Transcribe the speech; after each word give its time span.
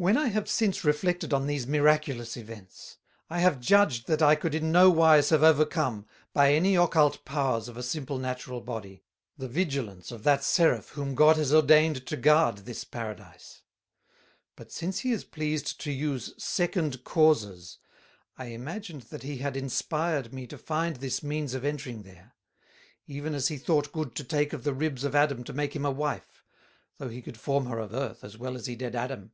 "When 0.00 0.16
I 0.16 0.28
have 0.28 0.48
since 0.48 0.84
reflected 0.84 1.34
on 1.34 1.48
these 1.48 1.66
miraculous 1.66 2.36
events, 2.36 2.98
I 3.28 3.40
have 3.40 3.58
judged 3.58 4.06
that 4.06 4.22
I 4.22 4.36
could 4.36 4.54
in 4.54 4.70
no 4.70 4.90
wise 4.90 5.30
have 5.30 5.42
overcome, 5.42 6.06
by 6.32 6.52
any 6.54 6.76
occult 6.76 7.24
powers 7.24 7.66
of 7.66 7.76
a 7.76 7.82
simple 7.82 8.16
natural 8.16 8.60
body, 8.60 9.02
the 9.36 9.48
vigilance 9.48 10.12
of 10.12 10.22
that 10.22 10.44
Seraph 10.44 10.90
whom 10.90 11.16
God 11.16 11.36
has 11.36 11.52
ordained 11.52 12.06
to 12.06 12.16
guard 12.16 12.58
this 12.58 12.84
Paradise; 12.84 13.62
but 14.54 14.70
since 14.70 15.00
he 15.00 15.10
is 15.10 15.24
pleased 15.24 15.80
to 15.80 15.90
use 15.90 16.32
second 16.40 17.02
causes, 17.02 17.78
I 18.36 18.46
imagined 18.50 19.02
that 19.10 19.24
he 19.24 19.38
had 19.38 19.56
inspired 19.56 20.32
me 20.32 20.46
to 20.46 20.56
find 20.58 20.94
this 20.94 21.24
means 21.24 21.54
of 21.54 21.64
entering 21.64 22.02
there; 22.04 22.36
even 23.08 23.34
as 23.34 23.48
he 23.48 23.58
thought 23.58 23.90
good 23.90 24.14
to 24.14 24.22
take 24.22 24.52
of 24.52 24.62
the 24.62 24.74
ribs 24.74 25.02
of 25.02 25.16
Adam 25.16 25.42
to 25.42 25.52
make 25.52 25.74
him 25.74 25.84
a 25.84 25.90
wife, 25.90 26.44
though 26.98 27.08
he 27.08 27.20
could 27.20 27.36
form 27.40 27.66
her 27.66 27.80
of 27.80 27.92
Earth, 27.92 28.22
as 28.22 28.38
well 28.38 28.54
as 28.54 28.66
he 28.66 28.76
did 28.76 28.94
Adam. 28.94 29.32